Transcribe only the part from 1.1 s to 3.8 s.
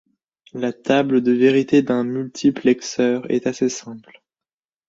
de vérité d'un multiplexeur est assez